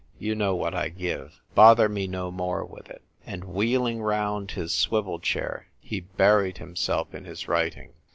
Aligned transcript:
You 0.17 0.33
know 0.33 0.55
what 0.55 0.73
I 0.73 0.89
give. 0.89 1.41
Bother 1.53 1.87
me 1.87 2.07
no 2.07 2.31
more 2.31 2.65
with 2.65 2.89
it." 2.89 3.03
And 3.23 3.43
wheeling 3.43 4.01
round 4.01 4.49
his 4.49 4.73
swivel 4.73 5.19
chair, 5.19 5.67
he 5.79 5.99
buried 5.99 6.57
himself 6.57 7.13
in 7.13 7.23
his 7.25 7.47
writing. 7.47 7.93